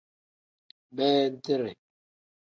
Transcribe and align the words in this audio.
Beedire. 0.95 1.71